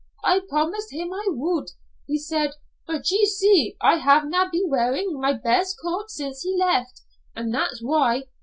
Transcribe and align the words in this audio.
'I 0.23 0.41
promised 0.49 0.91
him 0.91 1.13
I 1.13 1.25
would,' 1.27 1.73
he 2.07 2.17
said, 2.17 2.53
'but 2.87 3.11
ye 3.11 3.23
see, 3.27 3.77
I 3.83 3.97
have 3.97 4.25
na' 4.25 4.49
been 4.51 4.67
wearin' 4.67 5.13
my 5.21 5.33
best 5.33 5.77
coat 5.79 6.09
since 6.09 6.41
he 6.41 6.57
left, 6.57 7.01
an' 7.35 7.51
that's 7.51 7.83
why. 7.83 8.23